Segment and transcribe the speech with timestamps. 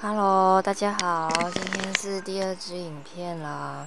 [0.00, 3.86] Hello，大家好，今天是第二支影片啦，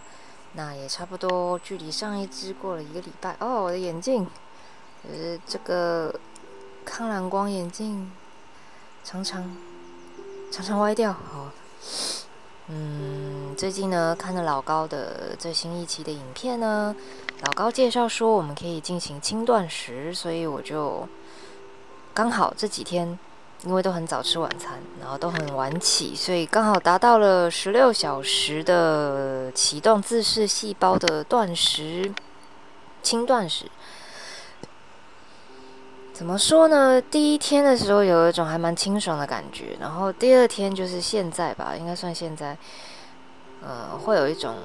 [0.53, 3.61] 那也差不多距离上一支过了一个礼拜哦。
[3.61, 4.25] 我的眼镜，
[5.03, 6.19] 呃，这个
[6.83, 8.11] 抗蓝光眼镜，
[9.03, 9.55] 常常
[10.51, 11.13] 常常歪掉。
[11.13, 11.51] 好，
[12.67, 16.95] 嗯，最近呢看了老高的最新一期的影片呢，
[17.45, 21.07] 老高介绍说我们可以进行轻断食，所以我就
[22.13, 23.19] 刚好这几天。
[23.63, 32.13] 因为都很早吃晚餐，然后都很晚起，所以刚好达到了十六小时的启动自噬细胞的断食，
[33.01, 33.65] 轻断食。
[36.13, 37.01] 怎么说呢？
[37.01, 42.55] 第一天的时候有一种还蛮清爽的感觉，然后第二天就是现在吧，应该算现在，
[43.61, 44.55] 呃，会有一种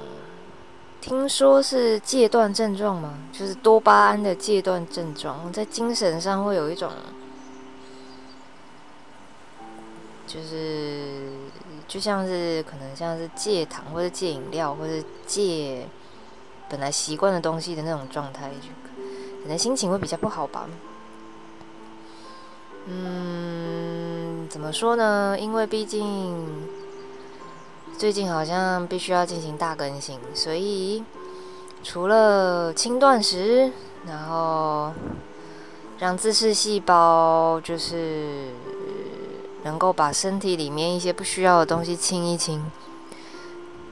[1.00, 3.14] 听说是戒断症状吗？
[3.32, 6.90] 就是多巴胺的戒断症状，在精神上会有一种。
[10.32, 11.30] 就是
[11.86, 14.94] 就像是可能像是戒糖或者戒饮料或者
[15.26, 15.86] 戒
[16.70, 18.50] 本来习惯的东西的那种状态，
[19.42, 20.66] 可能心情会比较不好吧。
[22.86, 25.36] 嗯，怎么说呢？
[25.38, 26.66] 因为毕竟
[27.98, 31.04] 最近好像必须要进行大更新，所以
[31.82, 33.70] 除了轻断食，
[34.06, 34.94] 然后
[35.98, 38.48] 让自噬细胞就是。
[39.64, 42.70] 能够把身体里面一些不需要的东西清一清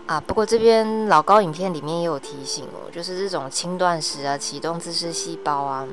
[0.07, 0.21] 啊。
[0.21, 5.87] 不过这边老高影片里面也有提醒哦，就是这种轻断食啊，启动自噬细胞啊，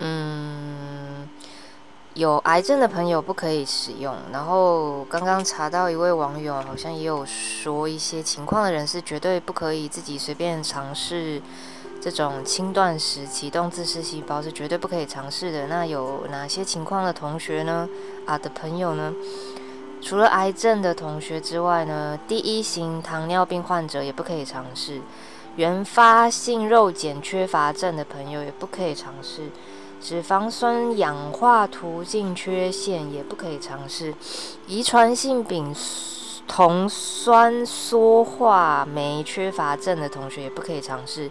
[0.00, 1.28] 嗯，
[2.14, 4.14] 有癌症的朋友不可以使用。
[4.32, 11.40] 然后刚刚查到一位网友好像也有说，一些情况的人是绝对不可以自己随便尝试。
[12.04, 15.68] 这种轻断食启动自噬细胞是绝对不可以尝试的。
[15.68, 17.88] 那有哪些情况的同学呢？
[18.26, 19.14] 啊的朋友呢？
[20.02, 25.00] 除了癌症的同学之外呢，第一型糖尿病患者也不可以尝试。
[25.56, 29.48] 原发性肉碱缺乏症的朋友也不可以尝试。
[29.98, 34.12] 脂肪酸氧化途径缺陷也不可以尝试。
[34.66, 35.74] 遗传性丙
[36.46, 41.30] 酮酸羧化酶缺乏症的同学也不可以尝试。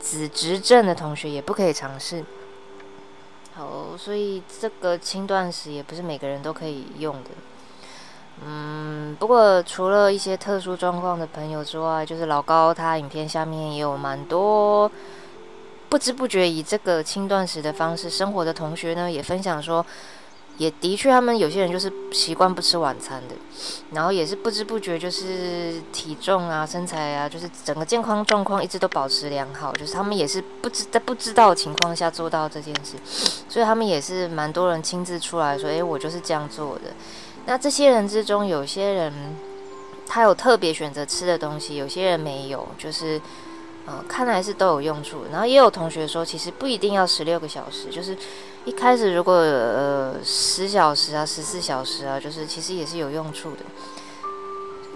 [0.00, 2.24] 子执症的同学也不可以尝试。
[3.54, 7.30] 好，所以这个轻断食也不是每个人都可以用的。
[8.44, 14.90] 嗯，不过除了一些特殊状况的朋友之外，就是老高他影片下面也有蛮多
[15.88, 19.84] 不知不觉以这个轻断食的方式生活的同学呢，也分享说。
[20.58, 23.34] 也的确，他们有些人就是习惯不吃晚餐的，
[23.92, 32.96] 然后也是不知不觉就是体重啊、身材啊，就是整个健康状况一直都保持良好，就是他们也是不知在不知道的情况下做到这件事，
[33.48, 36.92] 所以他们也是蛮多人亲自出来说：“诶，我就是这样做的。”
[37.46, 39.12] 那这些人之中，有些人
[40.06, 43.20] 他有特别选择吃的东西，有些人没有，就是。
[43.88, 45.26] 呃，看来是都有用处。
[45.30, 48.18] 然后也有同学说，其实不一定要十六个小时，就是
[48.66, 53.58] 一开始如果呃十小时啊、十四小时啊，就是其实也是有用处的。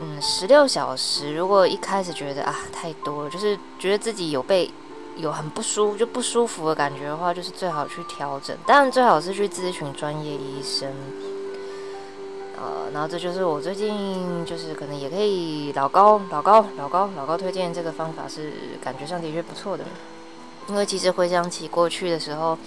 [0.02, 4.68] 嗯，十六小时如果一开始觉得啊太多了，就是觉得自己有被
[5.16, 8.56] 有很不舒服就不舒服的感觉的话，就是最好去调整。
[8.66, 10.92] 当然最好是去咨询专业医生。
[12.56, 19.84] 呃，然后这就是我最近就是可能也可以老高老高老高老高推荐这个方法是感觉上的确不错的，
[20.66, 22.58] 因为其实回想起过去的时候，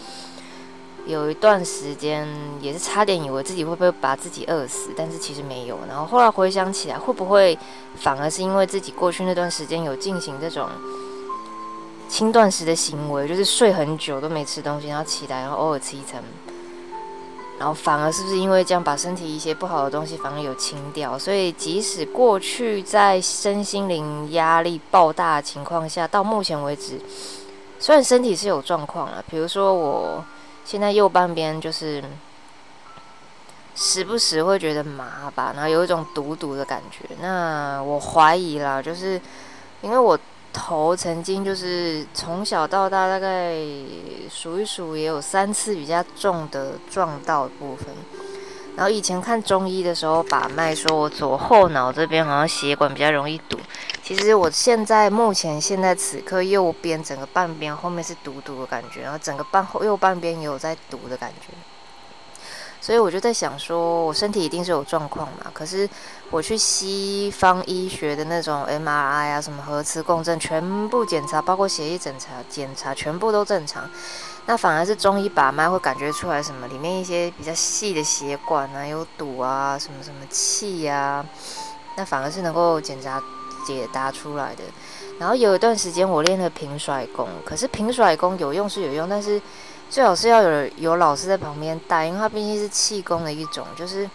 [1.05, 2.27] 有一段时间
[2.61, 5.77] 也是差点以为自己会不会把自己饿死，但是其实没有。
[5.87, 7.57] 然后后来回想起来，会不会
[7.95, 10.67] 反而是因为自己过去那段时间有进行这种
[12.07, 16.23] 轻断食的行为，就是睡很久都没吃东西，然后起来然后偶尔吃一餐。
[17.59, 21.17] 然后反而是不是因为这样把身体一些不好的东西反而有清掉？
[21.17, 26.99] 所以即使过去在身心灵压力爆大的情况下，到目前为止，
[27.79, 30.23] 虽然身体是有状况了，比如说我
[30.65, 32.03] 现在右半边就是
[33.75, 37.15] 时不时会觉得麻吧，然后有一种堵堵的感觉。
[37.21, 39.19] 那我怀疑啦，就是
[39.81, 40.19] 因为我。
[40.55, 43.55] 头曾经就是从小到大大概
[44.29, 47.87] 数一数也有三次比较重的撞到部分，
[48.75, 53.57] 然后以前看中医的时候把脉说我左后脑这边好像血管比较容易堵，
[54.01, 61.53] 其实我现在目前现在此刻右边整个半边后面是堵堵的感觉，然后整个半后右半边也有在堵的感觉。
[62.81, 65.49] 所以我就在想，说我身体一定是有状况嘛。
[65.53, 65.89] 可是
[66.29, 73.89] 我去西方医学的那种 MRI 啊，什么核磁共振，全部检查，包括血液检查，检查全部都正常。
[74.45, 81.25] 那反而是中医把脉会感觉出来什么里面一些比较细的血管啊有堵啊什么什么气啊，
[81.95, 83.21] 那反而是能够检查
[83.65, 84.63] 解答出来的。
[85.19, 89.41] 然后有一段时间我练了平甩功，可是平甩功有用是有用，但是
[89.89, 94.09] 最好是要有有老师在旁边带，因为它毕竟是气功的一种，就是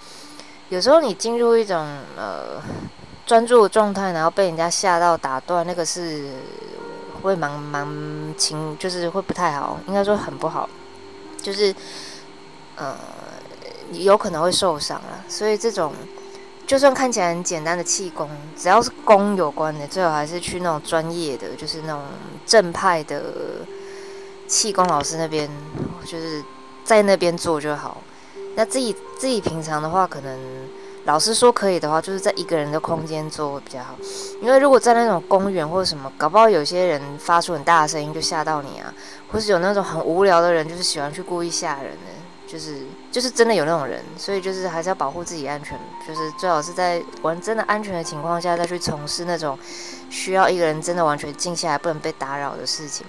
[0.68, 1.86] 有时候你进入一种
[2.16, 2.60] 呃
[3.24, 6.32] 专注的状态，然后被人家吓到打断，那个是
[7.22, 10.68] 会蛮蛮情，就是会不太好，应该说很不好，
[11.42, 11.74] 就是
[12.76, 12.96] 呃
[13.92, 15.92] 有可能会受伤了，所以这种。
[16.68, 22.02] 就算看起来很简单的气功，只要是功有关的，最好还是去那种专业的，就是那种
[22.44, 23.22] 正派的
[24.46, 25.48] 气功老师那边，
[26.04, 26.44] 就是
[26.84, 28.02] 在那边做就好。
[28.54, 30.38] 那自己自己平常的话，可能
[31.08, 33.96] 老师说可以的话，就是在一个人的空间做会比较好。
[34.42, 38.92] 因为如果在那种公园或者什么，搞不好有些人发出很大的声音就吓到你啊，
[39.32, 41.98] 或是有那种很无聊的人，就是喜欢去故意吓人的。
[42.46, 42.78] 就是
[43.10, 49.58] 就是真的有那种人，所以就是还是要保护自己安全，就是最好是在玩真的安全的情况下再去从事那种
[50.08, 53.06] 需要一个人真的完全静下来不能被打扰的事情。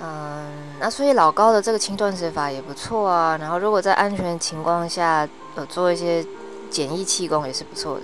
[0.00, 0.46] 嗯，
[0.78, 3.38] 那所以老高的这个轻断食法也不错啊。
[3.40, 6.24] 然后如果在安全情况下呃做一些
[6.70, 8.02] 简易气功也是不错的。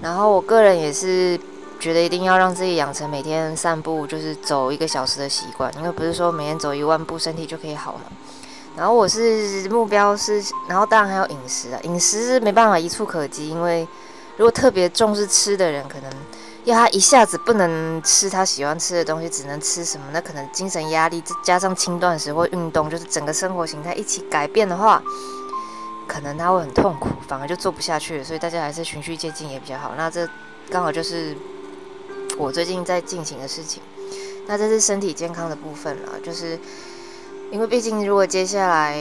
[0.00, 1.38] 然后我个人也是
[1.80, 8.02] 觉得一定要让自己养成每天散步就是走一个小时的习惯，因为不是说每天走一万步身体就可以好嘛。
[8.76, 13.86] 然后我是目标是，然后当然还有饮食啊，饮食是没办法一触可及，因为
[14.36, 16.10] 如果特别重视吃的人，可能
[16.64, 20.06] 要他一下子不能吃他喜欢吃的东西，只能吃什么？
[20.12, 25.02] 那可能精神压力加上轻断食或运动，就是整个生活形态一起改变的话，
[26.06, 28.22] 可能他会很痛苦，反而就做不下去。
[28.22, 29.92] 所以大家还是循序渐进也比较好。
[29.96, 30.28] 那这
[30.70, 31.36] 刚好就是
[32.38, 33.82] 我最近在进行的事情。
[34.46, 36.58] 那这是身体健康的部分了，就是。
[37.50, 38.96] 因为毕竟，如果接下来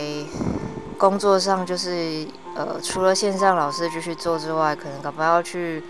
[0.98, 5.81] 工作上就是呃，除了线上老师继续做之外，可能搞不好要去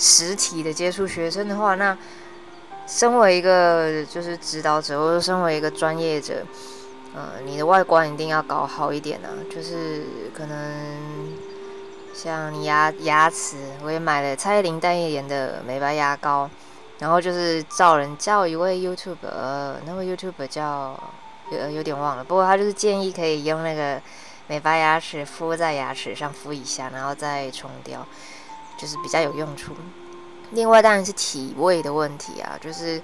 [0.00, 1.96] 实体的接触学生的话，那
[2.86, 6.42] 身为一个就是指导者，或者身为一个专业者，
[7.14, 9.28] 呃，你的外观一定要搞好一点啊。
[9.54, 11.36] 就是可能
[12.14, 16.48] 像你牙牙齿，我也买了蔡依林代言的美白牙膏，
[17.00, 20.98] 然后就是找人叫一位 YouTube，呃，那位 YouTube 叫。
[21.50, 24.00] 有有点忘了，不过他就是建议可以用那个
[24.46, 28.06] 美白牙齿敷在牙齿上敷一下，然后再冲掉，
[28.80, 29.72] 就是比较有用处。
[30.52, 33.00] 另外当然是体味的问题啊，就是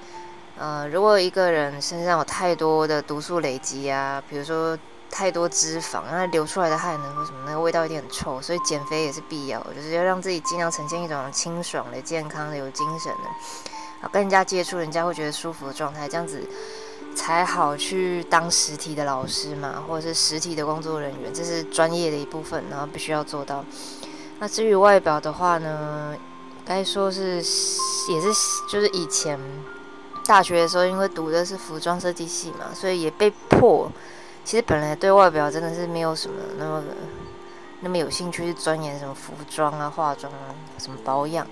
[0.59, 4.77] 呃，如果一个人身上有太多的毒素累积啊，比如说
[5.11, 13.29] 太多脂肪，那流出来的汗呢或什么，那个味道一定很臭，所以减肥也是必要，就是要让自己尽量呈现一种清爽的、健康的、有精神的，
[14.01, 16.49] 啊，跟人家接触，人家会觉得舒服的状态，这样子。
[17.15, 23.65] 才好去当实体的老师嘛，或者是实体的工作人员，这是专业的一部分，然后必须要做到。
[24.39, 26.15] 那至于外表的话呢，
[26.65, 28.29] 该说是也是
[28.71, 29.39] 就是以前
[30.27, 33.91] 大学的时候，因为读的是服装设计系嘛，所以也被迫，
[34.45, 36.83] 其实本来对外表真的是没有什么那么
[37.81, 41.47] 那么有兴趣去钻研什么服装啊、化妆啊、什么保养。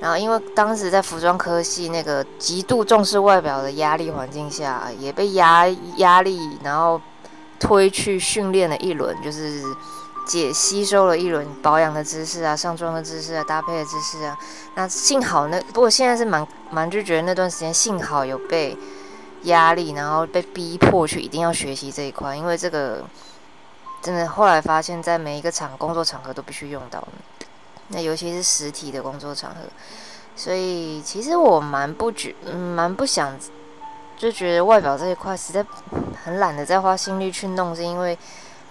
[0.00, 5.68] 然后，因为当时在服装科系那个极度重视外表的压力环境下，也被压
[5.98, 7.00] 压力，然后
[7.60, 9.62] 推去训练了一轮，就是
[10.26, 14.38] 解吸收了一轮保养的知识啊、上妆的知识啊、搭配的知识啊。
[14.74, 18.76] 那幸好那不过现在是蛮蛮就觉得那段时间幸好有被
[19.42, 23.04] 压力，然后被逼迫去一定要学习这一块，因为这个
[24.00, 27.06] 真的后来发现，在每一个场工作场合都必须用到。
[27.88, 29.56] 那尤其是实体的工作场合，
[30.34, 33.36] 所以其实我蛮不觉，蛮不想，
[34.16, 35.66] 就觉得外表这一块实在
[36.24, 38.16] 很懒得再花心力去弄，是因为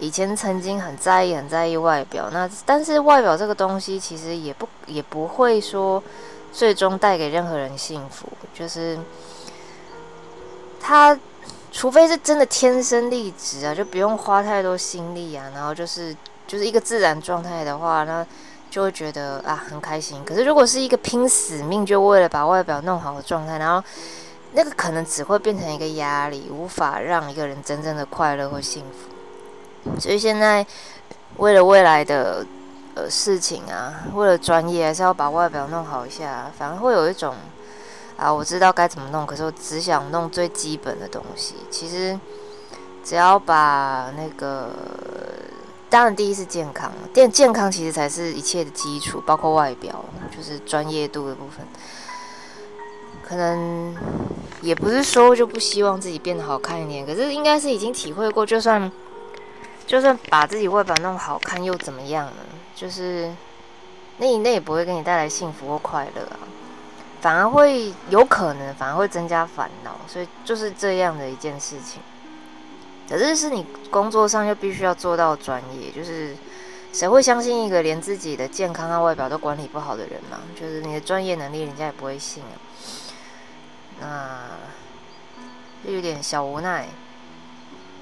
[0.02, 2.30] 以前曾经很在意、很在意外表。
[2.34, 6.04] 那但是外表这个东西其实也不也不会说
[6.52, 9.00] 最终带给任何人幸福，就是
[10.82, 11.18] 他
[11.72, 16.14] 除非是真的天生丽质啊，就不用花太多心力啊，然后就是
[16.46, 18.26] 就是一个自然状态的话，那。
[18.72, 23.86] 就会觉得啊很开心，可是如果是一个拼死命就为了把外表弄好的状态，然后
[24.54, 29.11] 那个可能只会变成一个压力，无法让一个人真正的快乐或幸福。
[30.00, 30.66] 所以现在
[31.38, 32.46] 为了未来的
[32.96, 37.36] 呃事情啊，为了专业还是要把外表弄好一下，反而会有一种
[38.18, 41.56] 啊我知道该怎么弄，可是我只想弄最基本的东西。
[41.70, 42.20] 其实
[43.04, 44.70] 只要把那个。
[45.92, 51.68] 当然，第一是健康，健健康其实才是一切的基础，包括外表，就是专业度的部分。
[53.22, 53.94] 可能
[54.62, 58.90] 也不是说就不希望自己变得好看一点，可是应该是已经体会过，就算
[59.92, 62.36] 就算把自己外表弄好看又怎么样呢？
[62.74, 63.30] 就是
[64.20, 66.40] 那那也不会给你带来幸福或快乐啊，
[67.20, 72.02] 反而会有可能反而会增加烦恼，所以就是这样的一件事情。
[73.10, 76.38] 可是是你工作上又必须要做到专业，就是
[76.94, 80.38] 谁会相信一个连自己的健康和外表都管理不好的人嘛？
[80.58, 82.56] 就是你的专业能力，人家也不会信啊。
[84.00, 86.88] 那就有点小无奈。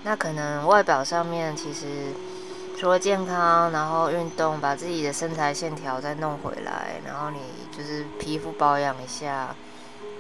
[0.04, 2.14] 那可能外表上面其实
[2.78, 7.40] 除了健康，然后运动，把自己的身材线条再弄回来，然后你
[7.76, 9.56] 就是皮肤保养一下，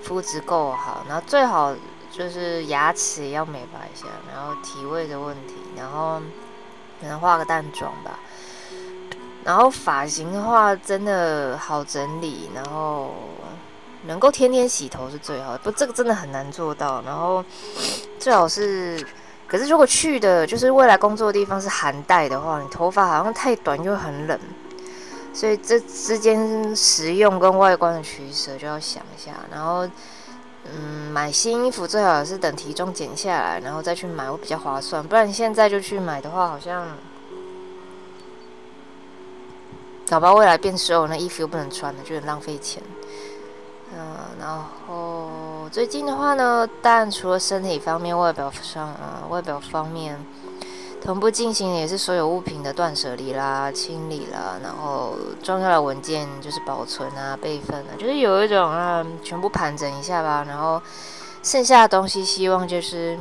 [0.04, 1.76] 肤质够好，然后最好。
[2.12, 6.20] 就是牙齿也要美白一下，然后体味的问题，然后
[7.00, 8.18] 可能化个淡妆吧。
[9.44, 13.14] 然后发型的话，真的好整理，然后
[14.08, 15.60] 能够天天洗头是最好的。
[15.60, 17.04] 不，这个真的很难做到。
[17.04, 17.46] 然后
[18.18, 19.00] 最好是，
[19.50, 24.40] 可是如果去的就是未来工作的地方是寒带的话，你头发好像太短又很冷，
[25.34, 29.32] 所以这之间实用跟外观的取舍就要想一下。
[29.52, 29.90] 然后。
[30.72, 35.02] 嗯，买新衣服最好是等体重减下来，然后再去买会比较划算。
[35.02, 36.86] 不然现在就去买的话，好像
[40.08, 42.84] 搞不好未来变瘦，那衣服又不能穿了，就很浪费钱。
[43.94, 45.30] 嗯，然后
[45.72, 50.20] 最近的话呢，但除了身体方面、外表上啊，外表方面。
[51.02, 60.44] 同步进行的也是所有物品的断舍离啦、清理啦，然后重要的文件就是保存啊、备份啊，就是有一种啊，全部盘整一下吧。
[60.46, 60.82] 然后
[61.42, 63.18] 剩下的东西，希望就是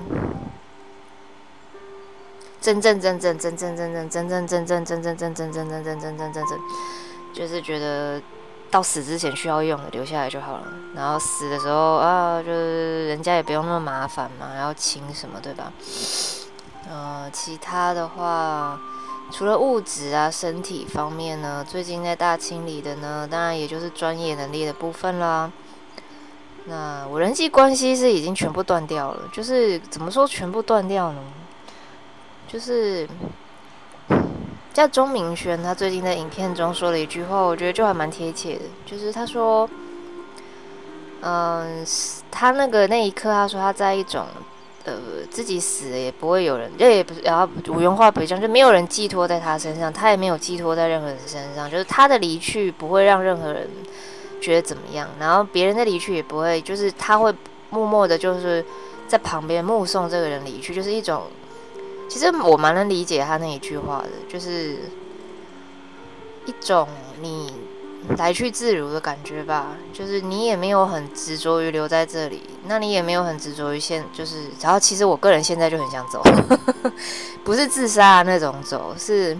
[2.60, 6.58] 真正、真正、真正、真正、真正、真正、真正、真正、真正、真正、真正、真正，
[7.32, 8.20] 就是觉得
[8.70, 10.64] 到死之前需要用的留下来就好了。
[10.94, 15.72] 然后死的时候啊，就是人家也不用那么麻烦嘛，要清什么，对吧？
[16.90, 18.80] 呃，其他的话，
[19.30, 25.50] 除了物质啊、身体方面呢，最近在大清理的呢，当然也就是专业能力的部分啦。
[26.64, 31.20] 那我人际关系是已经全部断掉了，就是怎么说全部断掉呢？
[32.46, 33.06] 就是
[34.78, 39.68] 叫钟明轩，他最近在影片中说了一句话，我觉得就还蛮贴切的，就是他说，
[41.22, 41.84] 嗯，
[42.30, 44.24] 他那个那一刻，他说他在一种。
[44.84, 44.94] 呃，
[45.30, 53.68] 自己死了也不会有人，这也不是，然后五元话不讲，就没有人寄托在他身上，他也没有寄托在任何人身上，就是他的离去不会让任何人
[54.40, 57.30] 觉得怎么样，然后别人的离去也不会，就是他会
[57.68, 58.64] 默默的，就是
[59.06, 61.24] 在旁边目送这个人离去，就是一种，
[62.08, 64.78] 其实我蛮能理解他那一句话的，就是
[66.46, 66.88] 一种
[67.20, 67.52] 你。
[68.16, 76.22] 来去自如的感觉吧，就是你也没有很执着于留在这里，那你也没有很执着于现，就是然后其实我个人现在就很想走，
[77.44, 79.36] 不是自杀那种走，是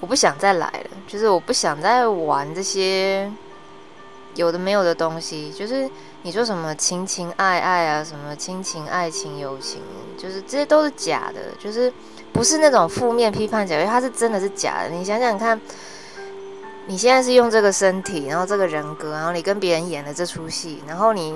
[0.00, 3.30] 我不想再来了，就是我不想再玩这些
[4.36, 5.90] 有的没有的东西，就是
[6.22, 9.80] 你说什么情情爱爱啊，什么亲情爱情友情，
[10.16, 11.92] 就是这些都是假的，就是
[12.32, 15.60] 不是那种负面批判假，因为它是真的是假的，你想想看。
[16.90, 21.34] 你现在是用这个身体，然后这个人格，然后你跟别人演了这出戏，然后你，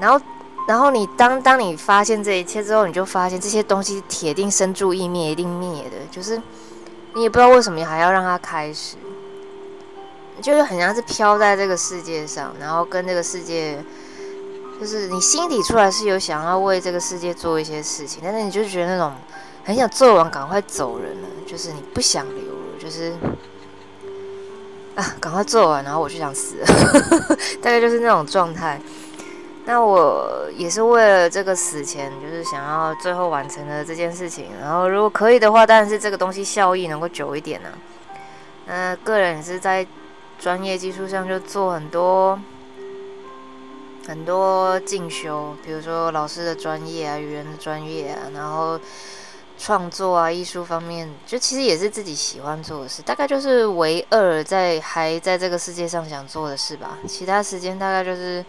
[0.00, 0.20] 然后，
[0.66, 6.42] 然后你当当你发现这一切之后，你就发现这些东西铁定生住意灭，一定灭的，就是
[7.14, 8.96] 你也不知道为什么还要让它开始，
[10.40, 13.78] 就是很像是飘在这个世界上，然后跟这个世界，
[14.80, 19.12] 就是你心底出来是有想要为这个世界做一些事情，但是你就觉得那种
[19.64, 23.12] 很想做完赶快走人了，就是你不想留了，就是。
[24.94, 26.54] 啊，赶快做完，然后我就想死，
[27.60, 28.80] 大概就是那种状态。
[29.64, 34.50] 那我也是为了这个死前，就是想要最后完成的这件事情。
[34.62, 37.70] 然后如果可以的话，当然是这个东西效益能够久一点呢。
[38.66, 39.84] 那个人是在
[40.44, 42.38] 专业技术上就做很多
[44.06, 48.78] 很多进修，比如说老师的专业啊，语言的专业啊，然后。
[49.56, 56.98] 创作啊，艺术方面，就其实也是自己喜欢做的事，大概就是唯二在还在这个世界上想做的事吧。
[57.06, 58.44] 其他时间大概就是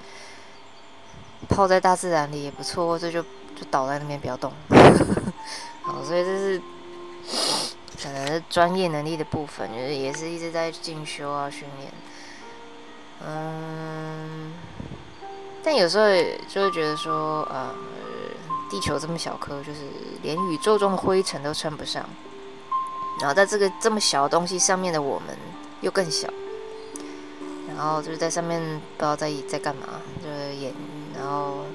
[1.47, 4.51] 泡在大自然里也不错，或者就就倒在那边不要动。
[5.83, 6.59] 好，所以这是
[8.05, 11.91] 可能是专业能力的部分，就是也是一直在进修啊，训练。
[13.25, 14.53] 嗯，
[15.63, 16.05] 但有时候
[16.47, 17.73] 就会觉得说，呃。
[18.67, 19.81] 地球这么小颗，就是
[20.23, 22.03] 连宇宙中的灰尘都称不上。
[23.19, 25.37] 然后在这个这么小的东西上面的我们
[25.81, 26.27] 又更小。
[27.67, 30.73] 然后就是在上面不知道在在干嘛，就是演，
[31.15, 31.65] 然后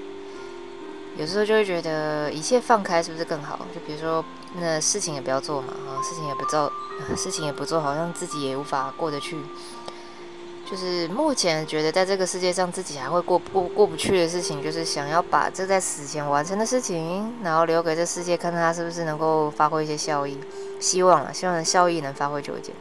[1.17, 3.61] 有时候就会觉得一切放开是不是更好？
[3.73, 4.23] 就比如说
[4.55, 6.73] 那事情也不要做嘛，啊，事情也不做，
[7.17, 9.39] 事情也不做，好像自己也无法过得去。
[10.71, 20.39] 就是目前觉得在这个世界上自己还会过过过不去的事情，就是想要把这在死前完成的事情，然后留给这世界看看它是不是能够发挥一些效益。
[20.79, 22.77] 希望啊，希望效益能发挥久一点。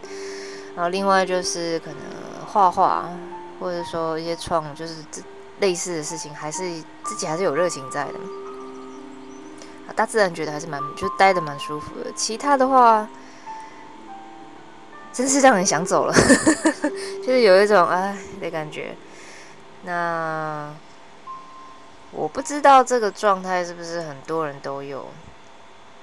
[0.76, 1.98] 然后另外就是可能
[2.46, 3.10] 画画，
[3.60, 5.22] 或者说一些创，就是这
[5.60, 8.14] 类似的事情，还是自己还是有热情在的。
[9.96, 12.12] 大自然觉得还是蛮，就待的蛮舒服的。
[12.15, 13.08] 其他的话。
[15.12, 16.13] 真是让人想走了，
[17.25, 18.96] 就是有一种哎的感觉。
[19.84, 20.72] 那
[22.12, 25.08] 我不知道这个状态是不是很多人都有。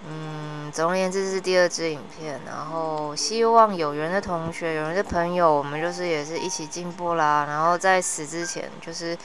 [0.09, 7.47] 嗯，总而言之是第二支影片，然后希望有缘的同学、有缘的朋友，我们就是也是一起进步啦。
[7.49, 9.17] 然后在死之前，就是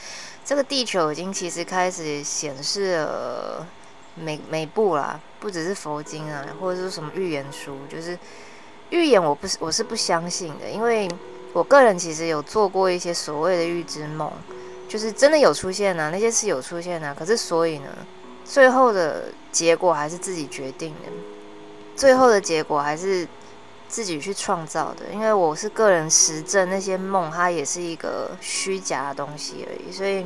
[0.46, 3.66] 这个地球已经其实开始显示了
[4.22, 8.18] 每每部啦，不只是佛经啊，或者是什么预言书，就是。
[8.92, 11.10] 预言我不是我是不相信的，因为
[11.54, 14.30] 我个人其实有做过一些所谓的预知梦，
[14.90, 17.88] 就是真的有出现啊，那些是有出现啊，可是所以呢，
[18.44, 21.10] 最后的结果还是自己决定的，
[21.96, 23.26] 最后的结果还是
[23.88, 30.26] 自己去创造的，因为我是个人实证，那些梦它也是一个虚假的东西而已，所以。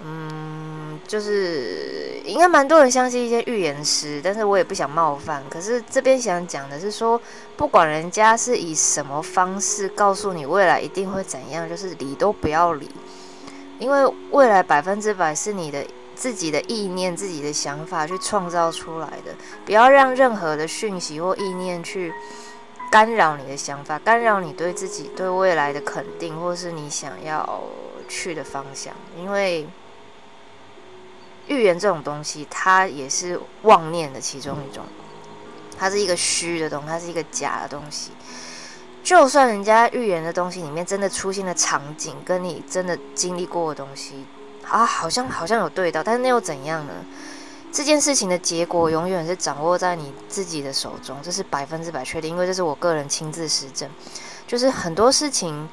[0.00, 5.42] 嗯，就是应该蛮多人相信一些预言师，但是我也不想冒犯。
[5.48, 7.20] 可是这边想讲的是说，
[7.56, 12.90] 不管人家是以什么方式告诉你未来一定会怎样，就是理都不要理，
[13.78, 19.34] 因为未来百分之百是你的自己的意念、自己的想法去创造出来的。
[19.64, 22.12] 不要让任何的讯息或意念去
[22.90, 27.62] 干扰你的想法，干扰你对自己对未来的肯定，或是你想要
[28.08, 29.66] 去的方向，因为。
[31.48, 34.84] 预言这种东西，它也是妄念的其中一种，
[35.78, 38.12] 它是一个虚的东西，它是一个假的东西。
[39.02, 44.26] 就算人家预言的东西里面真的出现的场景，跟你真的经历过的东西
[44.68, 46.92] 啊，好像好像有对到，但是那又怎样呢？
[47.72, 53.88] 这件事情的结果永远是掌握在你自己的手中，这是百分之百确定，因为这是我个人亲自实证，
[54.46, 55.68] 就是很多事情。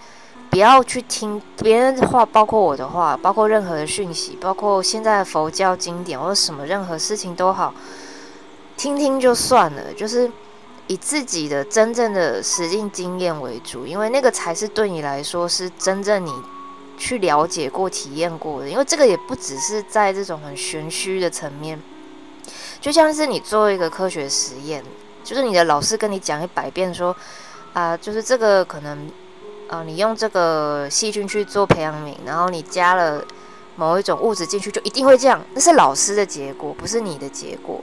[0.56, 7.74] 不要去听别人的话，包括我的话，包括任何的讯息，包括现在的佛教经典或者什么任何事情都好，
[8.78, 10.32] 听听就算了，就是
[10.88, 16.34] 以自己的真正的实境经验为主，因为那个才是对你来说是真正你
[16.98, 18.70] 去了解过、体验过的。
[18.70, 21.78] 因为这个也不只是在这种很玄虚的层面，
[22.80, 24.82] 就像是你做一个科学实验，
[25.22, 27.14] 就是你的老师跟你讲一百遍说
[27.74, 29.12] 啊，就是这个可能。
[29.76, 33.22] 啊，你用这个细菌去做培养皿，然后你加了
[33.76, 35.42] 某一种物质进去，就一定会这样。
[35.54, 37.82] 那是老师的结果，不是你的结果。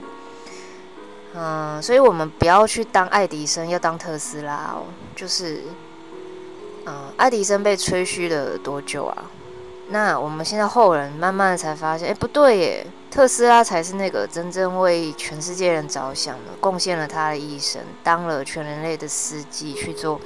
[1.35, 4.85] 嗯，所以我们不要去当爱迪生，要当特斯拉哦。
[5.15, 5.65] 就是，
[6.85, 9.29] 嗯，爱迪生被吹嘘了多久啊？
[9.89, 20.19] 那我们现在后人慢慢的才发现，哎，不对耶，特斯拉才是那个真正为全世界人着想的，贡献了他的一生，当了全人类的司机去做。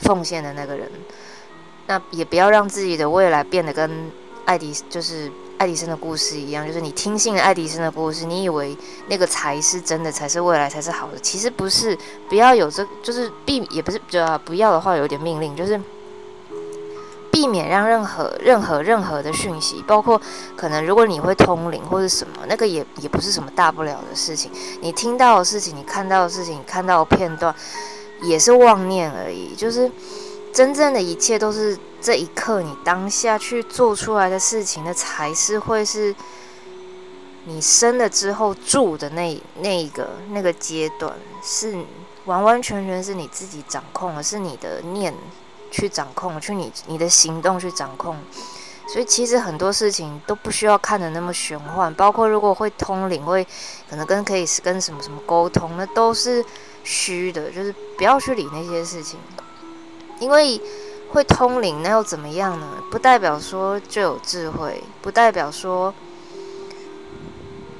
[0.00, 0.90] 奉献的那个人，
[1.86, 4.10] 那也不要让自己的未来变得跟
[4.44, 8.76] 爱迪就是爱迪生的故事一样，就是你听信爱迪生的故事，你以为
[9.08, 11.96] 那个才是真的，才是未来，才是好的，其实不是。
[12.28, 15.80] 不要有这，就是避，也不是就不要的话，有点命令，就是
[17.30, 20.20] 避免让任何任何任何的讯息，包括
[20.56, 24.50] 可能如果你会通灵或者什么，那个也也不是什么大不了的事情。
[24.80, 27.54] 你听到的事情，你看到的事情，你看到的片段。
[28.22, 29.90] 也是妄念而已，就是
[30.52, 36.14] 真正的一切都是这一刻你当下去做出来的事情，那才是会是
[37.46, 41.78] 你生了之后住的那那个那个阶段，是
[42.26, 45.14] 完完全全是你自己掌控，而是你的念
[45.70, 48.16] 去掌控，去你你的行动去掌控。
[48.86, 53.46] 所以其实很多事情都不需要看的那么玄幻，包括如果会通灵，会
[53.88, 56.44] 可能跟可以跟什么什么沟通，那都是。
[56.82, 59.18] 虚的，就是不要去理那些事情，
[60.18, 60.60] 因为
[61.10, 62.82] 会通灵，那又怎么样呢？
[62.90, 65.92] 不代表说就有智慧，不代表说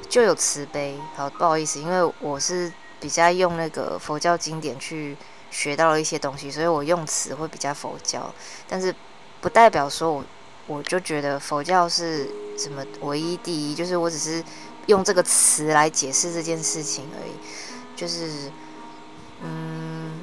[0.09, 0.99] 就有慈悲。
[1.15, 5.15] 好，不好意思，因为我是比较用那个佛教经典去
[5.49, 8.33] 学到了一些东西，所以我用词会比较佛教，
[8.67, 8.93] 但是
[9.39, 10.23] 不代表说我
[10.67, 14.43] 我就觉得佛教是什么唯一第一，就是我只是
[14.85, 17.31] 用这个词来解释这件事情而已，
[17.95, 18.51] 就是。
[19.43, 20.19] 嗯，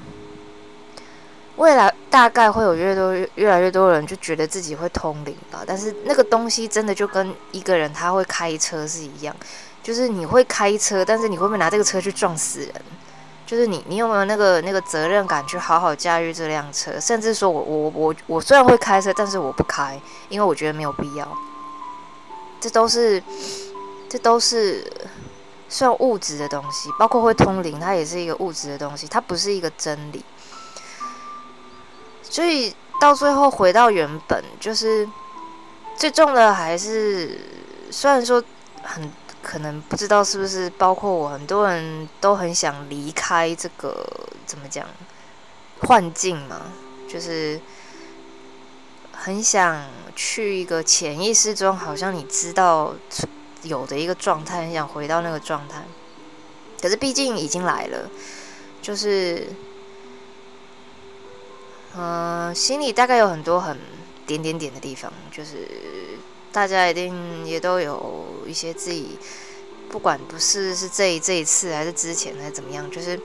[1.56, 5.62] 未来大概会有越多越来越多人就觉得自己会通灵吧。
[5.66, 9.34] 但是那个东西真的就跟一个人他会开车是一样，
[9.82, 12.72] 就是你会开车，但是你会不会拿这个车去撞死人？
[13.46, 17.00] 就是你你有没有那个那个责任感去好好驾驭这辆车？
[17.00, 21.26] 甚至说我我我我虽然会开车，但是我不开，因为我觉得没有必要。
[22.60, 23.22] 这都是
[24.06, 24.84] 这都是
[25.68, 30.24] 算物质的东西，包括会通灵，它也是一个物质的东西，它不是一个真理。
[32.22, 35.08] 所以到最后回到原本，就是
[35.96, 37.38] 最重的还是，
[37.90, 38.42] 虽然说
[38.82, 39.10] 很
[39.42, 44.06] 可能不知道是不是包括我，很多人都很想离开这个
[44.46, 44.86] 怎么讲
[45.82, 46.62] 幻境嘛，
[47.08, 47.60] 就是
[49.12, 52.94] 很想去一个潜意识中，好像你知道
[53.62, 55.84] 有的一个状态，很想回到那个状态。
[56.80, 58.10] 可是毕竟已经来了，
[58.82, 59.48] 就是。
[61.96, 63.76] 嗯，心里大概有很多很
[64.24, 65.66] 点点点的地方，就是
[66.52, 69.18] 大家一定也都有一些自己，
[69.88, 73.18] 不管不是是这这一次还是之前还是怎么样，就是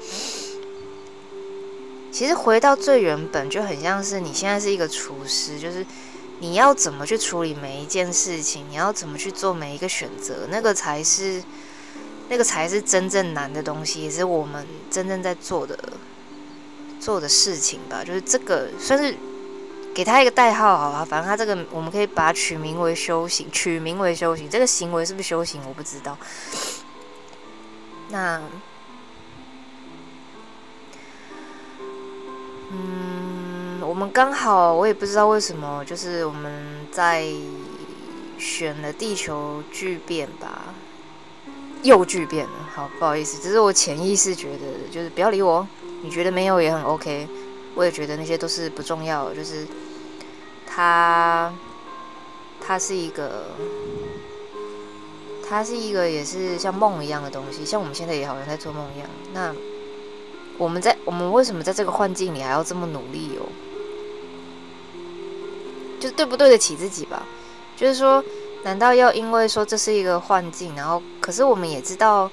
[2.11, 5.85] 其实回到最原本就很像是你现在是一个厨师，就是
[6.43, 11.41] 你要怎么去处理每一件事情，你要怎么去做每一个选择，那个才是
[12.27, 15.79] 那个才是真正难的东西，也是我们真正在做的。
[16.99, 19.13] 做的事情吧，就是这个算是
[19.93, 21.03] 给他一个代号好了。
[21.03, 24.49] 反正他这个我们可以把它取名为修行，取名为修行。
[24.49, 26.17] 这个行为是不是修行，我不知道。
[28.09, 28.41] 那，
[32.71, 33.42] 嗯，
[33.85, 37.25] 我们刚好，我也不知道为什么，就是我们在
[38.37, 40.73] 选了地球巨变吧，
[41.83, 42.51] 又巨变了。
[42.73, 45.67] 好，不好意思，只是我潜意识觉得，就是不要理我。
[46.01, 47.27] 你觉得没有也很 OK，
[47.75, 49.33] 我也觉得那些都是不重要。
[49.33, 49.65] 就是
[50.65, 51.53] 它，
[52.59, 53.45] 它是一个，
[55.47, 59.09] 它是一个也是像梦一样的东西，像我们现在也好像在做梦一样。
[59.33, 59.55] 那
[60.57, 63.47] 我们在我们为什么在这个幻境里还要这么努力哦？
[66.03, 67.23] 就对不对得起自己吧？
[67.77, 68.23] 就是说，
[68.63, 72.29] 难道要因为说这是一个幻境，然后可是我们也知道。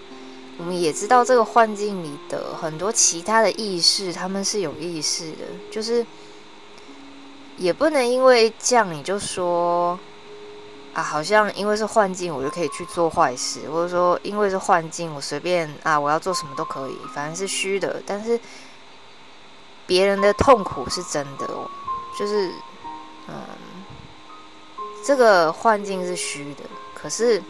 [0.59, 6.05] 我们也知道这个幻境里的很多其他的意识，他们是有意识的，就是
[7.57, 9.99] 也不能因为这样你就说
[10.93, 18.03] 啊，好像因为是幻境，我就可以去做坏事，或者说因为是幻境，我随便啊，我要做什么都可以，反正是虚的。
[18.05, 18.39] 但是
[19.87, 21.67] 别人的痛苦是真的哦，
[22.19, 22.51] 就是
[23.29, 23.35] 嗯，
[25.05, 27.43] 这个幻境是虚的，可是。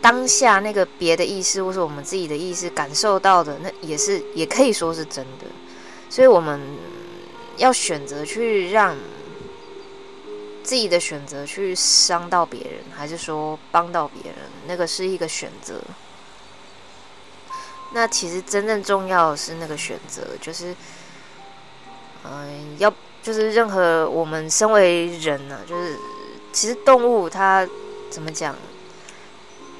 [0.00, 5.46] 当下那个别的意识，或是我们自己的意识感受到的，那也是也可以说是真的。
[6.08, 6.60] 所以我们
[7.56, 8.96] 要选择去让
[10.62, 15.82] 自己的选择去伤到别人，还是说帮到别人，那个是一个选择。
[17.92, 20.72] 那其实真正重要的是那个选择，就是
[22.24, 22.88] 嗯，要
[23.28, 25.98] 就是任何我们身为人呢，就是
[26.50, 27.68] 其实动物它
[28.08, 28.56] 怎么讲？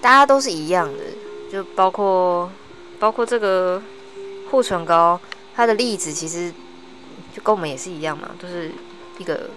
[0.03, 1.05] 大家都是一样的，
[1.51, 2.51] 就包括
[2.99, 3.83] 包括这个
[4.51, 5.19] 护唇膏，
[5.57, 6.53] 它的例子其实
[7.35, 8.71] 就跟我们也是一样嘛，都是
[9.17, 9.49] 一个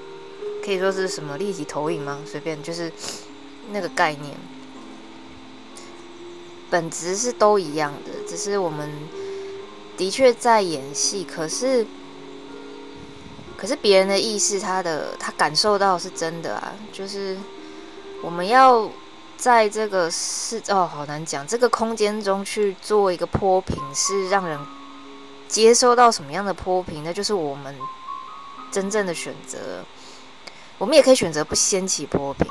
[0.63, 2.19] 可以说是什么立体投影吗？
[2.25, 2.89] 随便就是
[3.71, 4.38] 那个概念，
[6.69, 8.89] 本质是都一样的，只是我们
[9.97, 11.86] 的确在演戏，可是
[13.62, 17.38] 可是别人的意识，他的他感受到是真的啊，就是
[18.24, 18.89] 我们要。
[19.38, 21.47] 在这个是哦，好难讲。
[21.47, 24.60] 这个空间中去做一个坡平，是让人
[25.47, 27.04] 接收到什么样的坡平？
[27.04, 27.76] 那就是我们
[28.71, 29.84] 真正的选择。
[30.78, 32.47] 我们也可以选择不掀起坡平。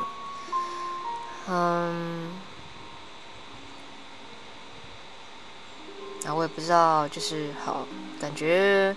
[1.46, 2.32] 嗯，
[6.24, 7.86] 那我也不知道，就是好
[8.20, 8.96] 感觉，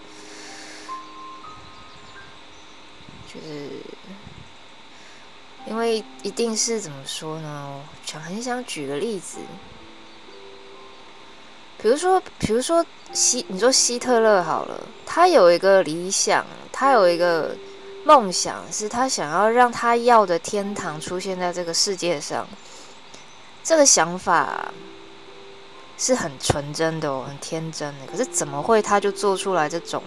[5.83, 7.81] 为一定是怎么说呢？
[8.05, 9.39] 想很想举个例子，
[11.77, 17.57] 比如说，比如说希，你说希特勒好了，他有一个理想，他有一个
[18.05, 22.47] 梦想，是他想要让他要的天堂出现在这个世界上。
[23.61, 24.71] 这个想法
[25.97, 28.05] 是很纯真的哦，很天真的。
[28.09, 30.01] 可是怎么会他就做出来这种，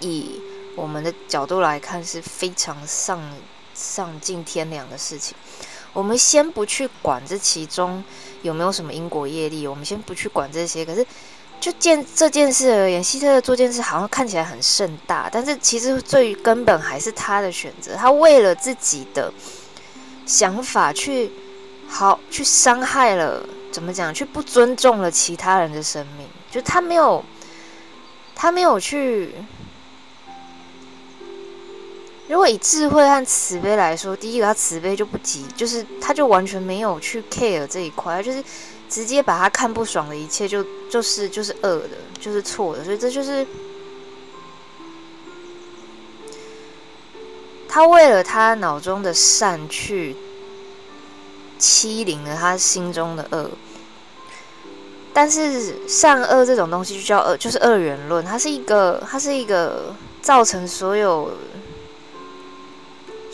[0.00, 0.40] 以
[0.74, 3.22] 我们的角度来看是非常上。
[3.76, 5.36] 丧尽天良的事情，
[5.92, 8.02] 我们先不去管这其中
[8.40, 10.82] 有没有什么因果业力，我们先不去管这些。
[10.82, 11.06] 可是，
[11.60, 17.94] 就件这件事而言，希特勒做件事好像看起来很盛大，但是其实最根本还是他的选择。
[17.94, 19.30] 他为了自己的
[20.24, 21.30] 想法去
[21.86, 24.12] 好去伤害了，怎么讲？
[24.14, 26.26] 去不尊重了其他人的生命。
[26.50, 27.22] 就他没有，
[28.34, 29.34] 他没有去。
[32.28, 38.42] 如果以智慧和慈悲来说，第一个他慈悲就不急，就是他就完全没有去 care 这一块，就是。
[38.88, 43.44] 直接把他看不爽的一切，就就是就是恶的，就是错的，所以这就是
[47.68, 50.14] 他为了他脑中的善去
[51.58, 53.50] 欺凌了他心中的恶。
[55.12, 61.32] 但是善恶这种东西就叫恶，就是二元论，它是一个，它是一个造成所有。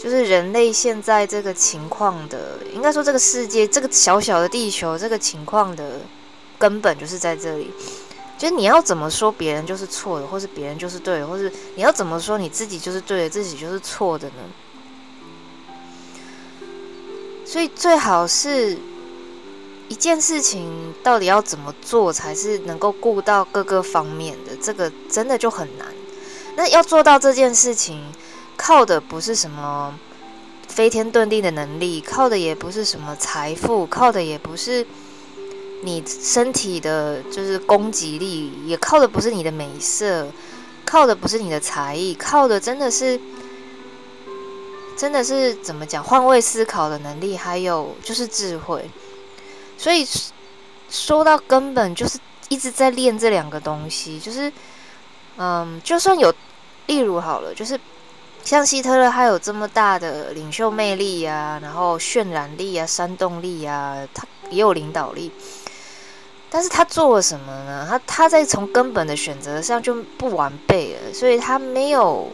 [0.03, 6.01] 就是人类现在这个情况的，应该说这个世界这个小小的地球这个情况的
[6.59, 7.71] 根本就是在这里。
[8.37, 14.35] 就是你要怎么说别人就是错的，或是别人就是对的，或是你要怎么说你自己就是对的，自己就是错的呢？
[17.47, 18.77] 所以最好是
[19.87, 25.87] 一件事情到底要怎么做才是能够顾到各个方面的，这个真的就很难。
[26.57, 28.03] 那要做到这件事情。
[28.57, 29.99] 靠的不是什么
[30.69, 34.87] 飞天遁地的能力，靠的也不是什么财富，靠的也不是
[35.83, 40.29] 你身体的，就是攻击力，也靠的不是你的美色，
[40.85, 43.21] 靠的不是你的才艺，靠的真的是，
[44.97, 46.03] 真的是怎么讲？
[46.03, 48.89] 换位思考的能力，还有就是智慧。
[49.77, 50.07] 所以
[50.89, 54.21] 说到根本，就是一直在练这两个东西。
[54.21, 54.53] 就是，
[55.37, 56.33] 嗯，就算有，
[56.87, 57.79] 例如好了，就是。
[58.45, 65.31] 像希特勒，他有这么大的领袖魅力呀，然后渲染力啊、煽动力啊，他也有领导力。
[66.51, 67.87] 但是他做了什么呢？
[67.89, 72.31] 他他在从根本的选择上就不完备了，所以他没有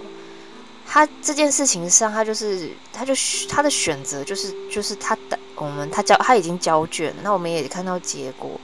[0.84, 3.14] 他这件事情上，他就是他就
[3.48, 8.60] 他的选择就是就是他的我们他交他已经交卷，那我们也看到结果。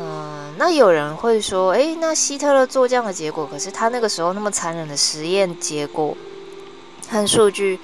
[0.00, 6.16] 嗯，那有人会说，诶，那希特勒做这样的结果，可是他那个时候那么残忍的实验结果
[7.08, 7.78] 和数据，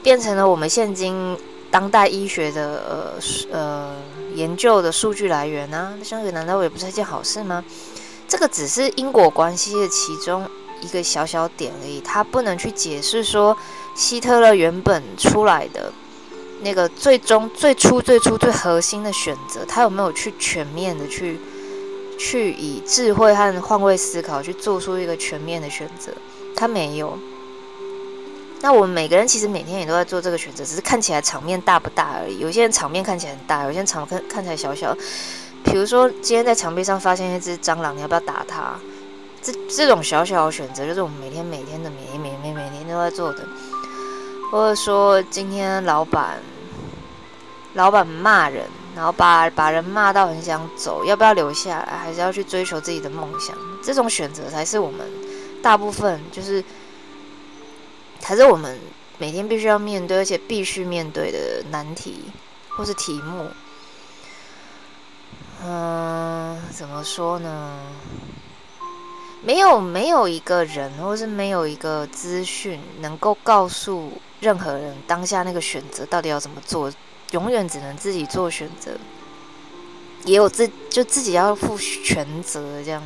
[0.00, 1.36] 变成了我们现今
[1.72, 3.18] 当代医学的
[3.50, 3.96] 呃呃
[4.36, 5.94] 研究的数据来源呢？
[5.98, 7.64] 那这样难道也不是一件好事吗？
[8.28, 10.48] 这个只是因果关系的其中
[10.80, 13.56] 一个小小点而已，它不能去解释说
[13.96, 15.92] 希特勒原本出来的。
[16.60, 21.38] 那个最终、最初、最初、最核心的选择，他有没有去全面的去、
[22.18, 26.12] 去以智慧和换位思考去做出一个全面的选择？
[26.54, 27.16] 他没有。
[28.60, 32.40] 那我们每个人其实每天也都在做这个选择，只是看起来场面大不大而已。
[32.40, 34.92] 有些人场面看起来很大，有些人场看看起来小小。
[35.64, 38.74] 比如说，今天在墙壁上发现一只蟑螂，你要不要打它？
[39.40, 43.46] 这这种小小的选择，就是我们每天、每天的、每每每每天都在做的。
[44.50, 46.38] 或者说，今天老板，
[47.74, 48.64] 老板骂人，
[48.98, 53.56] 然后把把人骂到很想走，要不要留下来，还是要去追求自己的梦想？
[53.80, 55.08] 这种选择才是我们
[55.62, 56.64] 大部分就是，
[58.18, 58.76] 才是我们
[59.18, 62.24] 每天必须要面对，而且必须面对的难题
[62.70, 63.48] 或是题目。
[65.64, 67.78] 嗯，怎么说呢？
[69.44, 76.92] 没有没有一个人，或是没有一个资讯能够告诉任何人当下那个选择到底要怎么做，
[77.32, 78.96] 永远只能自己做选择，
[80.24, 83.02] 也有自就自己要负全责这样。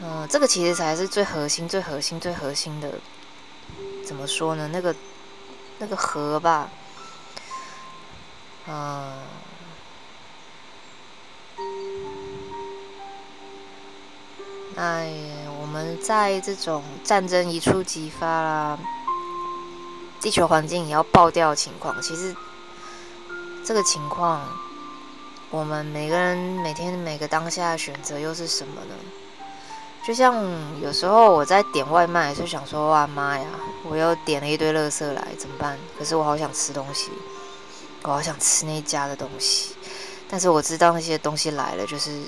[0.00, 2.92] 嗯，这个其实才是最核心、最核心、最核心的。
[4.04, 4.68] 怎么说呢？
[4.72, 4.94] 那个
[5.78, 6.70] 那个核吧，
[8.66, 9.12] 嗯。
[14.76, 15.12] 哎，
[15.60, 18.78] 我们在这种战争一触即发啦，
[20.20, 22.34] 地球环境也要爆掉的情况，其实
[23.64, 24.42] 这个情况，
[25.50, 28.94] 我们每个人每天每个当下选择又是什么呢？
[30.06, 30.44] 就像
[30.80, 33.44] 有时候我在点外卖，就想说哇妈呀，
[33.84, 35.78] 我又点了一堆垃圾来，怎么办？
[35.98, 37.10] 可是我好想吃东西，
[38.02, 39.74] 我好想吃那家的东西，
[40.28, 42.22] 但是我知道那些东西来了就是。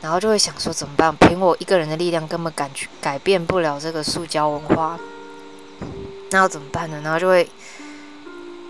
[0.00, 1.12] 然后就会想说怎么办？
[1.16, 4.96] 凭我一个人的力量根本改改变不了这个塑胶文化，
[6.30, 7.00] 那要怎么办呢？
[7.02, 7.48] 然后就会，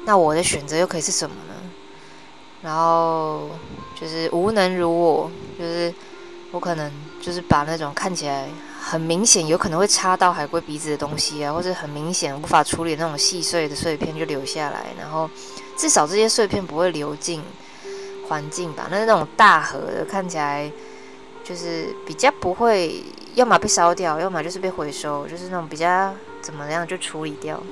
[0.04, 1.54] 那我的选择又可以是什么呢？
[2.62, 3.50] 然后
[3.98, 5.92] 就是无能如我，就是
[6.52, 8.48] 我可能就是把那种看起来
[8.80, 15.28] 很明显有可能会插到海龟鼻子的东西啊，或者很明显无法处理那种细碎的碎片就留下来，然后
[15.76, 17.42] 至少这些碎片不会流进。
[18.28, 18.88] 环境吧。
[18.90, 20.70] 那那种大盒的看起来
[21.42, 23.02] 就是比较不会，
[23.34, 26.14] 要么被烧掉，要么就是被回收，就是那种比较
[26.48, 27.62] 怎么样就处理掉。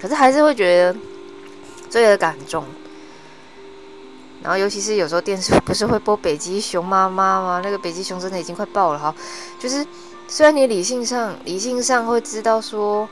[0.00, 0.96] 可是还是会觉得
[1.90, 2.64] 罪恶感很重。
[4.40, 7.60] 然后尤其是有时候电视不是会播北极熊妈妈吗？
[7.64, 9.12] 那个北极熊真的已经快爆了哈。
[9.58, 9.84] 就是
[10.28, 13.08] 虽然你理性上理性上会知道说。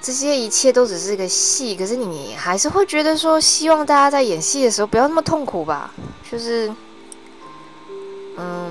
[0.00, 5.92] 这些一切都只是个戏，可是你还是会觉得说，希望大家在演戏的时候不要那么痛苦吧？
[6.30, 6.72] 就是，
[8.36, 8.70] 嗯，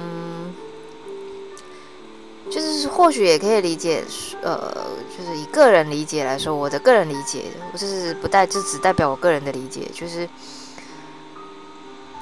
[2.50, 4.04] 就是或许也可以理解，
[4.42, 4.74] 呃，
[5.18, 10.28] 就是以个人理解来说，我的个人理解，我就是不代，就只代表我个人的理解，就是，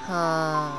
[0.10, 0.72] 嗯。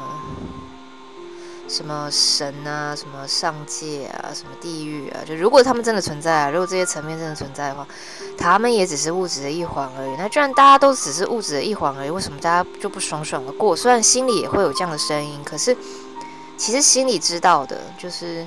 [1.68, 5.18] 什么神啊，什么上界啊，什么地狱啊？
[5.26, 7.84] 就如果他们真的存在啊，如果这些层面真的存在的话，
[8.38, 10.14] 他们也只是物质的一环而已。
[10.16, 13.74] 那既然大家都只是物质的一环而已，为什么大家就不爽爽的过？
[13.74, 15.76] 虽然心里也会有这样的声音，可是
[16.56, 18.46] 其实心里知道的，就是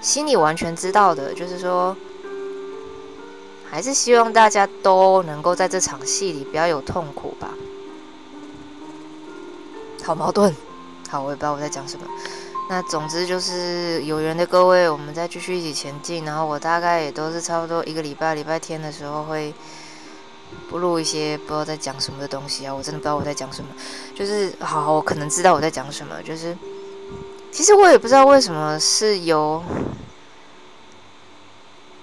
[0.00, 1.96] 心里完全知道的，就是说，
[3.70, 7.50] 还是希望大家都能够在这场戏里不要有痛苦吧。
[10.04, 10.54] 好矛盾，
[11.10, 12.06] 好，我也不知道我在讲什么。
[12.70, 16.24] 那总之就是有缘的各位，我们再继续一起前进。
[16.24, 19.52] 然后我大概也都是差不多一个礼拜，礼拜天的时候会
[20.70, 22.74] 不录一些不知道在讲什么的东西啊。
[22.74, 23.68] 我真的不知道我在讲什么，
[24.14, 26.22] 就是好，我可能知道我在讲什么。
[26.22, 26.56] 就是
[27.50, 29.62] 其实我也不知道为什么是有，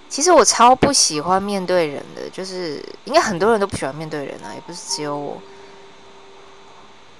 [0.10, 5.42] 其实我超不喜欢面对人的，就是应该很多人都不喜欢面对人啊，也不是只有我。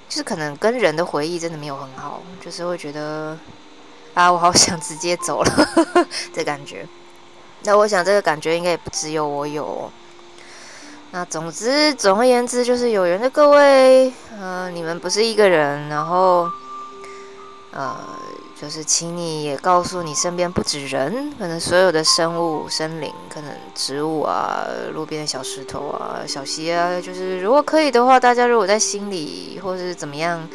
[0.08, 3.38] 就是可能跟人的回忆真的没有很好，就是会觉得
[4.14, 5.68] 啊，我好想直接走了
[6.34, 6.88] 这感觉。
[7.64, 9.92] 那我想这个感觉应该也不只有我有。
[11.12, 16.52] 那总之，总而言之，就是有缘的各位，嗯，你们不是一个人，然后，
[17.76, 17.96] 呃。
[18.58, 30.48] 就是，请你也告诉你身边不止人，可能所有的生物、生灵，可能植物啊，路边的小石头啊、小溪啊，就是如果可以的话，大家如果在心里或是怎么样，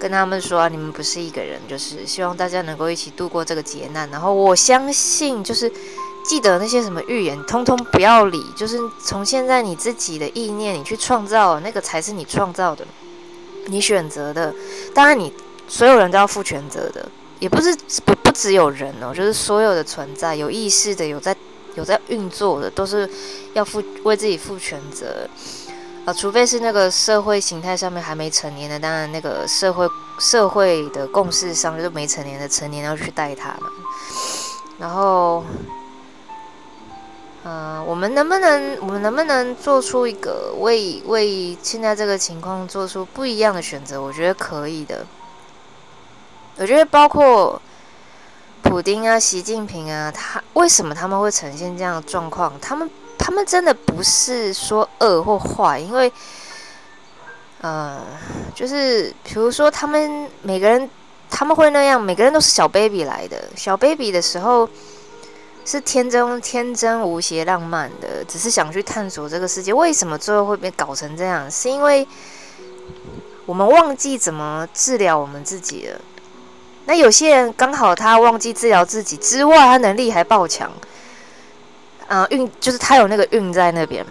[0.00, 4.10] 跟他们说啊，你们不是一个人，就是希望大家能够一起度过这个劫难。
[4.10, 5.72] 然后我相信，就是
[6.24, 8.44] 记得那些什么预言，通通不要理。
[8.56, 12.84] 就是从现在你自己的意念，你去创造那个才是你创造的，
[13.66, 14.52] 你选择的。
[14.92, 15.32] 当然，你
[15.68, 17.08] 所有人都要负全责的。
[17.38, 17.76] 也不是
[18.06, 21.36] 不不只有人哦，就是所有的存在，有意识的，有在
[21.74, 23.06] 有在运作的，都是
[23.52, 25.28] 要负为自己负全责。
[26.06, 29.86] 啊，除非是那个社会形态上面还没成年的，当然那个社会
[30.18, 33.68] 社会的共识上就是没成年的成年要去带他嘛。
[34.78, 35.44] 然后，
[37.44, 44.00] 嗯，我们能不能我们能不能做出一个为为现在这个情况做出不一样的选择？
[44.00, 45.04] 我觉得可以的。
[46.58, 47.60] 我觉得包括
[48.62, 52.52] 普丁啊、习近平啊，他为什么他们会呈现这样的状况？
[52.60, 56.10] 他们他们真的不是说恶或坏，因为，
[57.60, 58.00] 呃，
[58.54, 60.88] 就是比如说他们每个人
[61.28, 64.66] 他们会那样，每个人都是小 baby 来的，小 baby 的时候
[65.66, 69.74] 是天真、天真无邪、浪漫的，只是想去探索这个世界。
[69.74, 71.50] 为什么最后会被搞成这样？
[71.50, 72.08] 是因为
[73.44, 76.00] 我们忘记怎么治疗我们自己了。
[76.86, 80.72] 那有些人刚好他忘记治疗自己之外，他能力还爆强，
[82.08, 84.06] 啊运就是他有那个运在那边，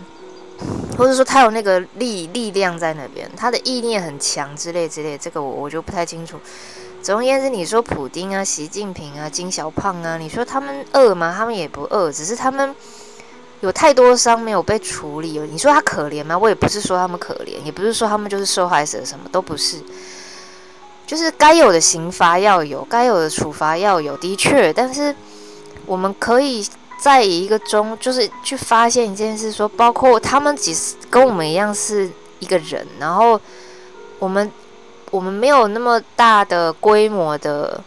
[0.97, 6.37] 或者说他有那个力力量在那边，他的意念很强之类之类，这个我我就不太清楚。
[7.01, 11.33] 总而言之，你说普京啊、习近平啊、金小胖啊，你说他们饿吗？
[11.37, 12.75] 他们也不饿，只是他们
[13.61, 15.39] 有太多伤没有被处理。
[15.51, 16.37] 你说他可怜吗？
[16.37, 19.77] 我也不是说他们可怜，也不是说他们就是受害者，什么都不是。
[21.05, 24.73] 就是该有的刑罚要有，该有的处罚要有，的确。
[24.73, 25.15] 但是
[25.85, 26.67] 我们可以
[26.99, 33.39] 在一个中，就是去发现一件事，说包括他们其实跟我们一样是一个人，然后
[34.17, 34.51] 我们
[35.11, 37.79] 我们没有那么大的规模的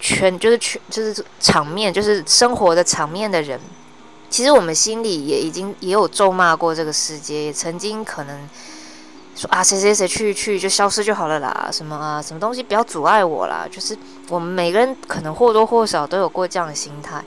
[0.00, 3.60] 圈，就是圈就是场面，就是生活的场面的人，
[4.28, 8.48] 其实我们心里也已经也有咒骂过这个世界，也曾经可能。
[9.36, 13.68] 说啊，谁谁谁去去就消失就好了啦，什么啊，什么东西不要阻碍我啦。
[13.70, 13.94] 就是
[14.30, 17.22] 我们每个人可能或多或少都有过这样的心态。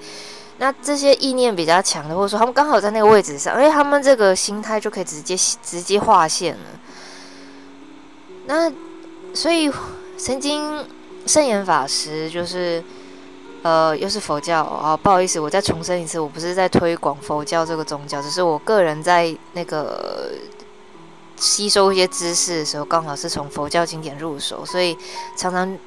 [0.57, 6.61] 那这些意念比较强的，或者说他们刚好在那个位置上，因为他们这个心态就可以直接直接划线了。
[8.47, 8.71] 那
[9.35, 9.71] 所以
[10.17, 10.83] 曾经
[11.27, 12.83] 圣严法师就是
[13.61, 20.31] 呃，又是佛教啊，不好意思，我再重申一次，我不是在推广佛教这个宗教，只是我个人在那个。
[21.39, 24.97] 吸收一些知识的时候，刚好是从佛教经典入手，所以
[25.35, 25.77] 常常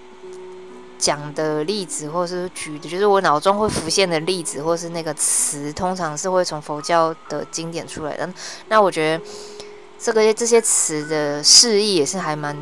[0.98, 8.28] 讲的例子，或是举的，就是我脑中会浮现的例子，或是那个词，通常是会从佛教的经典出来的。
[8.68, 9.24] 那我觉得
[9.98, 12.56] 这个这些词的释义也是还蛮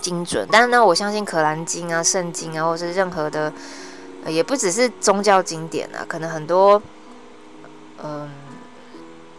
[0.00, 0.46] 精准。
[0.52, 3.52] 但是呢，我相信《可兰经》啊、圣经啊，或是任何的，
[4.26, 6.82] 也不只是宗教经典啊，可能很多，
[8.02, 8.28] 嗯。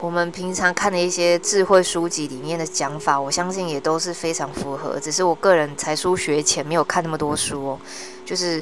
[0.02, 5.00] 我们平常看的一些智慧书籍里面的讲法，我相信也都是非常符合。
[5.00, 7.80] 只是我个人才疏学浅，没有看那么多书哦。
[8.26, 8.62] 就是，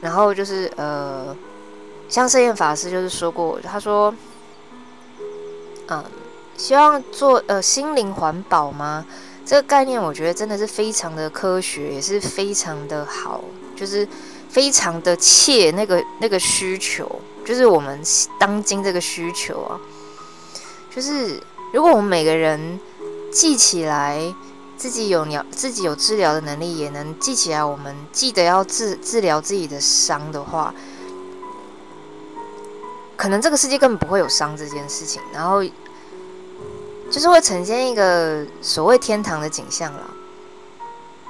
[0.00, 1.36] 然后就是呃，
[2.08, 4.14] 像圣严法师就是说过，他说，
[5.88, 6.02] 嗯，
[6.56, 9.04] 希望做呃心灵环保吗？
[9.44, 13.44] 这个概念我觉得真的是非常的科学，也是非常的好，
[13.76, 14.08] 就是
[14.48, 18.00] 非常的切那个那个需求，就是我们
[18.40, 19.78] 当今这个需求啊。
[20.94, 21.42] 就是，
[21.72, 22.78] 如果我们每个人
[23.32, 24.32] 记起来
[24.76, 30.72] 自己有疗自己有治疗的能力，也能记起来我们记得要治治疗自己的伤的话，
[33.16, 35.64] 可能这个世界根本不会有伤这件事情，然后
[37.10, 40.10] 就是会呈现一个所谓天堂的景象了。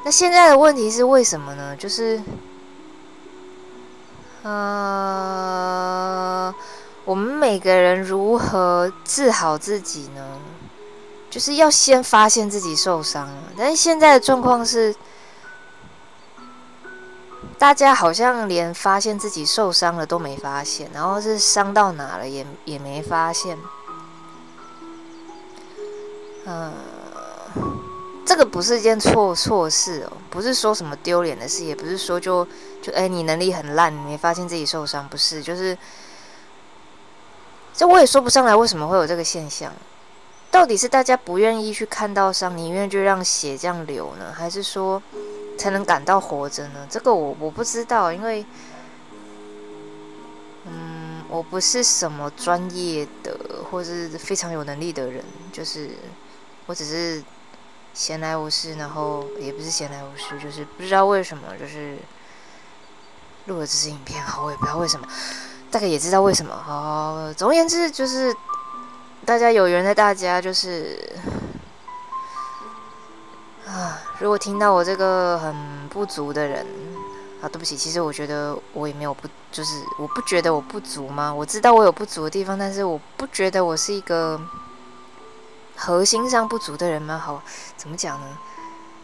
[0.05, 1.75] 那现在的问题是为什么呢？
[1.75, 2.23] 就是，
[4.43, 6.55] 呃。
[7.07, 10.41] 我们每个人如何治好自己呢？
[11.29, 13.43] 就是要先发现自己受伤了。
[13.55, 14.95] 但是现在的状况是，
[17.59, 23.59] 大家好像连发现自己受伤了都没发现，然后是伤到哪了也也没发现。
[26.47, 26.73] 嗯，
[28.25, 32.43] 这个不是一件错错事哦，不是说什么丢脸的事，也不是说就
[32.81, 35.77] 就哎你能力很烂，你没发现自己受伤，不是，就是。
[37.77, 39.73] 这我也说不上来为什么会有这个现象，
[40.49, 45.03] 到底是大家不愿意去看到伤，宁愿就让血这样流呢，还是说
[45.59, 46.87] 才能感到活着呢？
[46.89, 48.47] 这个我我不知道，因为，
[50.67, 53.37] 嗯，我不是什么专业的
[53.69, 55.91] 或是非常有能力的人，就是
[56.67, 57.21] 我只是
[57.93, 61.97] 闲来无事，然后也不是闲来无事，就是不知道为什么就是
[63.47, 65.09] 录了这支影片，好，我也不知道为什么。
[65.75, 67.35] 大概也知道为什么哦。
[67.37, 68.33] 总而言之，就是
[69.25, 70.97] 大家有缘的大家，就是
[73.67, 76.65] 啊，如果听到我这个很不足的人
[77.43, 81.35] 啊，对不起，其实我觉得我也没有不，就是我不觉得我不足吗？
[81.35, 84.41] 我知道我有不足的地方，但是我不觉得我是一个
[85.75, 87.19] 核心上不足的人吗？
[87.19, 87.43] 好，
[87.77, 88.27] 怎么讲呢？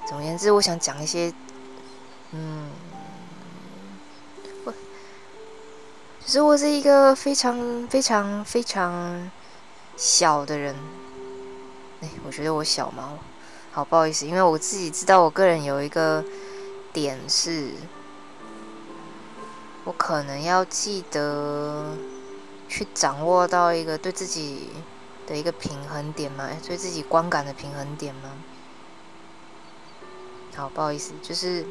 [0.07, 1.35] 总而言之，我想讲一些，
[2.31, 2.71] 嗯。
[6.31, 9.29] 其实我是一个非常非常非常
[9.97, 10.77] 小的人，
[12.03, 13.19] 哎，我觉得我小吗？
[13.73, 16.25] 好，不好意思，因为我自己知道，我个人有一个
[16.93, 17.71] 点是，
[19.83, 21.97] 我可能要记得
[22.69, 24.69] 去掌握到一个对自己
[25.27, 28.31] 的一个平衡点嘛，对自己观感的平衡点嘛。
[30.55, 31.67] 好，不好意思，就是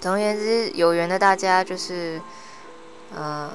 [0.00, 2.18] 总而言之，有缘的大家就是。
[3.14, 3.50] 呃，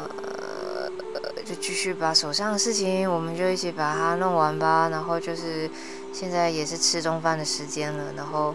[1.46, 4.90] 就继续把手上的事情，我们就一起把它弄完吧。
[4.90, 5.70] 然后就是
[6.12, 8.14] 现在也是吃中饭的时间了。
[8.18, 8.54] 然后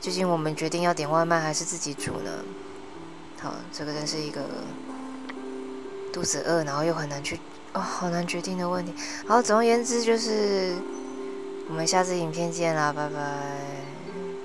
[0.00, 2.30] 究竟我们决定要点外卖还是自己煮呢？
[3.40, 4.40] 好，这个真是一个
[6.12, 7.38] 肚子饿，然后又很难去
[7.74, 8.92] 哦，好难决定的问题。
[9.26, 10.74] 好，总而言之就是
[11.68, 13.83] 我们下次影片见啦，拜拜。